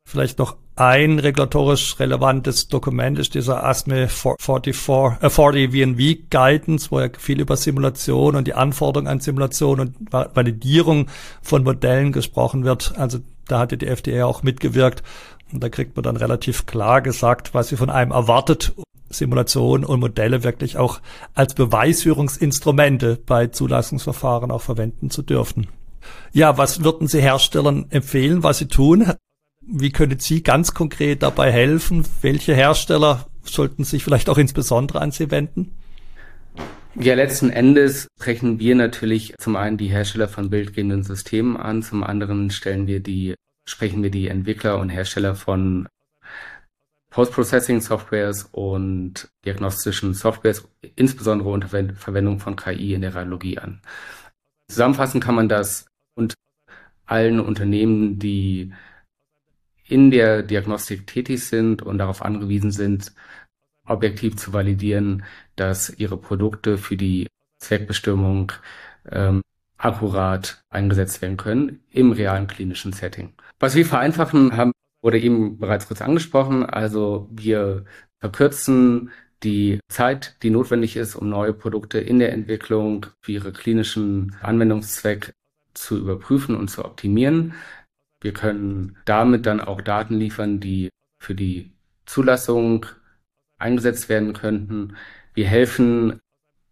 Vielleicht 0.08 0.38
noch 0.38 0.58
ein 0.76 1.20
regulatorisch 1.20 2.00
relevantes 2.00 2.68
Dokument 2.68 3.18
ist 3.18 3.34
dieser 3.34 3.64
ASME 3.64 4.08
44, 4.08 4.74
äh 4.74 5.30
40 5.30 5.30
VNV 5.30 6.30
Guidance, 6.30 6.92
wo 6.92 7.00
ja 7.00 7.10
viel 7.18 7.40
über 7.40 7.58
Simulation 7.58 8.36
und 8.36 8.46
die 8.46 8.54
Anforderungen 8.54 9.08
an 9.08 9.20
Simulation 9.20 9.80
und 9.80 9.96
Validierung 10.12 11.08
von 11.42 11.64
Modellen 11.64 12.12
gesprochen 12.12 12.66
wird. 12.66 12.94
Also 12.98 13.20
da 13.48 13.60
hatte 13.60 13.78
die 13.78 13.88
FDA 13.88 14.26
auch 14.26 14.44
mitgewirkt. 14.44 15.02
Und 15.52 15.64
da 15.64 15.70
kriegt 15.70 15.96
man 15.96 16.04
dann 16.04 16.18
relativ 16.18 16.66
klar 16.66 17.02
gesagt, 17.02 17.54
was 17.54 17.70
sie 17.70 17.78
von 17.78 17.90
einem 17.90 18.12
erwartet, 18.12 18.74
Simulation 19.10 19.86
und 19.86 20.00
Modelle 20.00 20.44
wirklich 20.44 20.78
auch 20.78 21.00
als 21.34 21.54
Beweisführungsinstrumente 21.54 23.20
bei 23.26 23.48
Zulassungsverfahren 23.48 24.52
auch 24.52 24.62
verwenden 24.62 25.10
zu 25.10 25.22
dürfen. 25.22 25.68
Ja, 26.32 26.58
was 26.58 26.84
würden 26.84 27.08
Sie 27.08 27.22
Herstellern 27.22 27.86
empfehlen, 27.90 28.44
was 28.44 28.60
sie 28.60 28.68
tun? 28.68 29.14
Wie 29.68 29.92
können 29.92 30.20
Sie 30.20 30.44
ganz 30.44 30.74
konkret 30.74 31.24
dabei 31.24 31.52
helfen? 31.52 32.06
Welche 32.22 32.54
Hersteller 32.54 33.28
sollten 33.44 33.84
sich 33.84 34.04
vielleicht 34.04 34.30
auch 34.30 34.38
insbesondere 34.38 35.02
an 35.02 35.12
Sie 35.12 35.32
wenden? 35.32 35.72
Ja, 36.96 37.16
letzten 37.16 37.50
Endes 37.50 38.08
sprechen 38.18 38.60
wir 38.60 38.76
natürlich 38.76 39.36
zum 39.38 39.56
einen 39.56 39.78
die 39.78 39.88
Hersteller 39.88 40.30
von 40.30 40.50
bildgebenden 40.50 41.04
Systemen 41.04 41.58
an, 41.58 41.84
zum 41.84 42.04
anderen 42.04 42.52
stellen 42.52 42.88
wir 42.88 43.02
die, 43.02 43.36
sprechen 43.68 44.02
wir 44.02 44.12
die 44.12 44.30
Entwickler 44.30 44.80
und 44.80 44.90
Hersteller 44.90 45.36
von 45.36 45.90
Post-Processing 47.10 47.82
Softwares 47.82 48.48
und 48.52 49.30
diagnostischen 49.46 50.14
Softwares, 50.14 50.68
insbesondere 50.96 51.50
unter 51.50 51.68
Verwendung 51.68 52.40
von 52.40 52.56
KI 52.56 52.94
in 52.94 53.02
der 53.02 53.16
Radiologie 53.16 53.58
an. 53.58 53.82
Zusammenfassen 54.70 55.20
kann 55.20 55.36
man 55.36 55.50
das 55.50 55.88
und 56.16 56.34
allen 57.06 57.40
Unternehmen, 57.40 58.20
die 58.20 58.74
in 59.88 60.12
der 60.12 60.44
Diagnostik 60.44 61.08
tätig 61.08 61.44
sind 61.44 61.82
und 61.82 61.98
darauf 61.98 62.22
angewiesen 62.22 62.72
sind, 62.72 63.14
objektiv 63.86 64.36
zu 64.38 64.54
validieren, 64.54 65.24
dass 65.56 65.90
ihre 65.90 66.18
Produkte 66.18 66.78
für 66.78 66.98
die 66.98 67.28
Zweckbestimmung 67.60 68.52
ähm, 69.12 69.42
akkurat 69.78 70.64
eingesetzt 70.70 71.22
werden 71.22 71.38
können 71.38 71.84
im 71.92 72.12
realen 72.12 72.48
klinischen 72.48 72.94
Setting. 72.94 73.34
Was 73.60 73.76
wir 73.76 73.86
vereinfachen, 73.86 74.58
haben 74.58 74.72
wurde 75.06 75.20
eben 75.20 75.60
bereits 75.60 75.88
kurz 75.88 76.02
angesprochen. 76.02 76.66
Also 76.66 77.30
wir 77.32 77.86
verkürzen 78.20 79.12
die 79.44 79.80
Zeit, 79.88 80.36
die 80.42 80.50
notwendig 80.50 80.98
ist, 80.98 81.16
um 81.16 81.30
neue 81.30 81.54
Produkte 81.54 82.00
in 82.00 82.18
der 82.18 82.34
Entwicklung 82.34 83.06
für 83.22 83.34
ihre 83.34 83.52
klinischen 83.52 84.36
Anwendungszweck 84.42 85.34
zu 85.76 86.00
überprüfen 86.00 86.56
und 86.56 86.70
zu 86.70 86.84
optimieren. 86.84 87.54
Wir 88.26 88.34
können 88.34 88.98
damit 89.06 89.46
dann 89.46 89.62
auch 89.62 89.82
Daten 89.82 90.16
liefern, 90.16 90.60
die 90.60 90.90
für 91.22 91.36
die 91.36 91.70
Zulassung 92.08 92.88
eingesetzt 93.60 94.10
werden 94.10 94.34
könnten. 94.34 94.96
Wir 95.36 95.46
helfen 95.46 96.20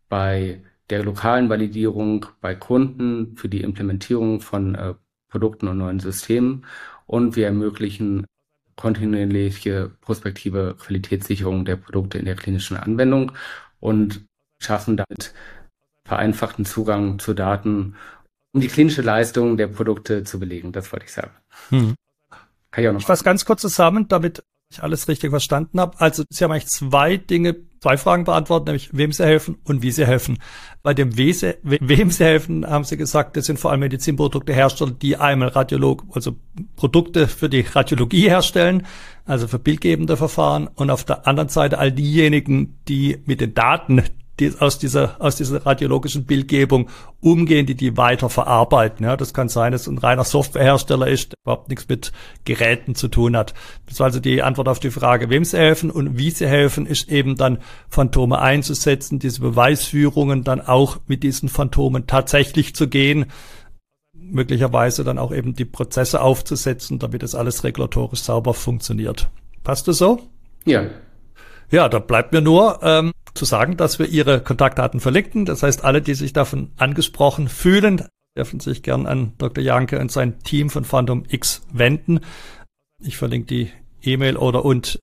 bei 0.09 0.63
der 0.89 1.03
lokalen 1.03 1.49
Validierung 1.49 2.25
bei 2.41 2.55
Kunden 2.55 3.37
für 3.37 3.49
die 3.49 3.61
Implementierung 3.61 4.41
von 4.41 4.73
äh, 4.73 4.95
Produkten 5.29 5.67
und 5.67 5.77
neuen 5.77 5.99
Systemen 5.99 6.65
und 7.05 7.35
wir 7.35 7.45
ermöglichen 7.45 8.25
kontinuierliche 8.75 9.91
prospektive 10.01 10.75
Qualitätssicherung 10.79 11.65
der 11.65 11.75
Produkte 11.75 12.17
in 12.17 12.25
der 12.25 12.35
klinischen 12.35 12.77
Anwendung 12.77 13.31
und 13.79 14.25
schaffen 14.59 14.97
damit 14.97 15.35
vereinfachten 16.03 16.65
Zugang 16.65 17.19
zu 17.19 17.35
Daten 17.35 17.93
um 18.53 18.61
die 18.61 18.67
klinische 18.67 19.01
Leistung 19.01 19.57
der 19.57 19.67
Produkte 19.67 20.23
zu 20.23 20.39
belegen. 20.39 20.71
Das 20.71 20.91
wollte 20.91 21.05
ich 21.05 21.11
sagen. 21.11 21.31
Hm. 21.69 21.95
Kann 22.71 22.83
ich 22.83 22.87
auch 22.87 22.93
noch. 22.93 22.99
Ich 23.01 23.05
fasse 23.05 23.23
ganz 23.23 23.45
kurz 23.45 23.61
zusammen, 23.61 24.07
damit 24.07 24.43
ich 24.71 24.81
alles 24.81 25.07
richtig 25.07 25.29
verstanden 25.29 25.79
habe. 25.79 25.99
Also 25.99 26.23
Sie 26.29 26.43
haben 26.43 26.51
eigentlich 26.51 26.69
zwei 26.69 27.17
Dinge, 27.17 27.55
zwei 27.81 27.97
Fragen 27.97 28.23
beantwortet, 28.23 28.67
nämlich 28.67 28.89
wem 28.93 29.11
Sie 29.11 29.23
helfen 29.23 29.57
und 29.63 29.81
wie 29.81 29.91
Sie 29.91 30.05
helfen. 30.05 30.39
Bei 30.81 30.93
dem 30.93 31.17
we 31.17 31.33
sie, 31.33 31.55
wem 31.63 32.09
Sie 32.09 32.23
helfen, 32.23 32.65
haben 32.65 32.83
Sie 32.83 32.97
gesagt, 32.97 33.37
das 33.37 33.45
sind 33.45 33.59
vor 33.59 33.71
allem 33.71 33.81
Medizinprodukte 33.81 34.53
Hersteller, 34.53 34.91
die 34.91 35.17
einmal 35.17 35.49
Radiolog, 35.49 36.05
also 36.13 36.35
Produkte 36.75 37.27
für 37.27 37.49
die 37.49 37.61
Radiologie 37.61 38.29
herstellen, 38.29 38.85
also 39.25 39.47
für 39.47 39.59
bildgebende 39.59 40.17
Verfahren 40.17 40.67
und 40.67 40.89
auf 40.89 41.03
der 41.03 41.27
anderen 41.27 41.49
Seite 41.49 41.77
all 41.77 41.91
diejenigen, 41.91 42.79
die 42.87 43.21
mit 43.25 43.41
den 43.41 43.53
Daten 43.53 44.03
die 44.39 44.51
aus 44.59 44.79
dieser, 44.79 45.17
aus 45.19 45.35
dieser 45.35 45.65
radiologischen 45.65 46.25
Bildgebung 46.25 46.89
umgehen, 47.19 47.65
die 47.65 47.75
die 47.75 47.97
weiter 47.97 48.29
verarbeiten. 48.29 49.05
Ja, 49.05 49.15
das 49.15 49.33
kann 49.33 49.47
sein, 49.47 49.71
dass 49.71 49.87
ein 49.87 49.97
reiner 49.97 50.23
Softwarehersteller 50.23 51.07
ist, 51.07 51.33
der 51.33 51.37
überhaupt 51.43 51.69
nichts 51.69 51.87
mit 51.87 52.11
Geräten 52.43 52.95
zu 52.95 53.07
tun 53.07 53.37
hat. 53.37 53.53
Das 53.85 53.95
ist 53.95 54.01
also 54.01 54.19
die 54.19 54.41
Antwort 54.41 54.67
auf 54.67 54.79
die 54.79 54.91
Frage, 54.91 55.29
wem 55.29 55.45
sie 55.45 55.57
helfen 55.57 55.91
und 55.91 56.17
wie 56.17 56.31
sie 56.31 56.47
helfen, 56.47 56.85
ist 56.87 57.09
eben 57.09 57.35
dann 57.35 57.59
Phantome 57.89 58.39
einzusetzen, 58.39 59.19
diese 59.19 59.41
Beweisführungen 59.41 60.43
dann 60.43 60.61
auch 60.61 60.97
mit 61.05 61.21
diesen 61.23 61.49
Phantomen 61.49 62.07
tatsächlich 62.07 62.75
zu 62.75 62.87
gehen 62.87 63.27
möglicherweise 64.13 65.03
dann 65.03 65.17
auch 65.17 65.33
eben 65.33 65.53
die 65.53 65.65
Prozesse 65.65 66.21
aufzusetzen, 66.21 66.97
damit 66.97 67.23
das 67.23 67.35
alles 67.35 67.63
regulatorisch 67.63 68.21
sauber 68.21 68.53
funktioniert. 68.53 69.29
Passt 69.63 69.87
das 69.87 69.97
so? 69.97 70.19
Ja. 70.65 70.85
Ja, 71.71 71.89
da 71.89 71.99
bleibt 71.99 72.33
mir 72.33 72.41
nur 72.41 72.79
ähm, 72.83 73.11
zu 73.33 73.45
sagen, 73.45 73.77
dass 73.77 73.99
wir 73.99 74.07
Ihre 74.07 74.41
Kontaktdaten 74.41 74.99
verlinken. 74.99 75.45
Das 75.45 75.63
heißt, 75.63 75.83
alle, 75.83 76.01
die 76.01 76.13
sich 76.13 76.33
davon 76.33 76.71
angesprochen 76.77 77.47
fühlen, 77.47 78.05
dürfen 78.37 78.59
sich 78.59 78.83
gern 78.83 79.05
an 79.05 79.33
Dr. 79.37 79.63
Janke 79.63 79.99
und 79.99 80.11
sein 80.11 80.39
Team 80.39 80.69
von 80.69 80.85
Phantom 80.85 81.23
X 81.27 81.61
wenden. 81.71 82.19
Ich 83.01 83.17
verlinke 83.17 83.47
die 83.47 83.71
E-Mail 84.01 84.37
oder 84.37 84.65
und 84.65 84.99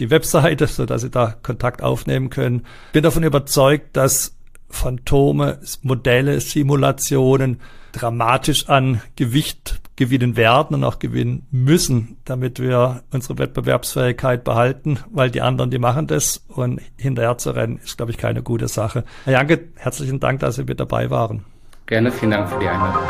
die 0.00 0.10
Webseite, 0.10 0.66
so 0.66 0.86
dass 0.86 1.02
Sie 1.02 1.10
da 1.10 1.36
Kontakt 1.42 1.82
aufnehmen 1.82 2.30
können. 2.30 2.66
Bin 2.92 3.02
davon 3.02 3.22
überzeugt, 3.22 3.96
dass 3.96 4.36
Phantome, 4.68 5.60
Modelle, 5.82 6.40
Simulationen 6.40 7.60
dramatisch 7.92 8.68
an 8.68 9.00
Gewicht 9.14 9.80
gewinnen 9.96 10.36
werden 10.36 10.74
und 10.74 10.84
auch 10.84 10.98
gewinnen 10.98 11.46
müssen, 11.50 12.16
damit 12.24 12.58
wir 12.60 13.02
unsere 13.12 13.38
Wettbewerbsfähigkeit 13.38 14.44
behalten, 14.44 14.98
weil 15.10 15.30
die 15.30 15.40
anderen, 15.40 15.70
die 15.70 15.78
machen 15.78 16.06
das 16.06 16.44
und 16.48 16.80
hinterher 16.96 17.38
zu 17.38 17.50
rennen, 17.50 17.78
ist, 17.84 17.96
glaube 17.96 18.12
ich, 18.12 18.18
keine 18.18 18.42
gute 18.42 18.68
Sache. 18.68 19.04
Herr 19.24 19.34
Janke, 19.34 19.68
herzlichen 19.76 20.20
Dank, 20.20 20.40
dass 20.40 20.56
Sie 20.56 20.64
mit 20.64 20.80
dabei 20.80 21.10
waren. 21.10 21.44
Gerne, 21.86 22.10
vielen 22.10 22.30
Dank 22.30 22.48
für 22.48 22.58
die 22.58 22.68
Einladung. 22.68 23.02